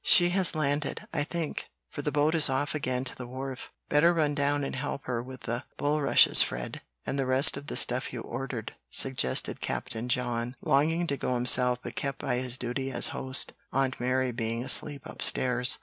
"She 0.03 0.29
has 0.29 0.55
landed, 0.55 1.07
I 1.13 1.23
think, 1.23 1.65
for 1.91 2.01
the 2.01 2.11
boat 2.11 2.33
is 2.33 2.49
off 2.49 2.73
again 2.73 3.03
to 3.03 3.15
the 3.15 3.27
wharf. 3.27 3.71
Better 3.87 4.15
run 4.15 4.33
down 4.33 4.63
and 4.63 4.75
help 4.75 5.03
her 5.05 5.21
with 5.21 5.41
the 5.41 5.63
bulrushes, 5.77 6.41
Fred, 6.41 6.81
and 7.05 7.19
the 7.19 7.27
rest 7.27 7.55
of 7.55 7.67
the 7.67 7.77
stuff 7.77 8.11
you 8.11 8.21
ordered," 8.21 8.73
suggested 8.89 9.61
Captain 9.61 10.09
John, 10.09 10.55
longing 10.59 11.05
to 11.05 11.17
go 11.17 11.35
himself 11.35 11.77
but 11.83 11.95
kept 11.95 12.17
by 12.17 12.37
his 12.37 12.57
duty 12.57 12.89
as 12.89 13.09
host, 13.09 13.53
Aunt 13.71 13.99
Mary 13.99 14.31
being 14.31 14.63
asleep 14.63 15.03
upstairs. 15.05 15.77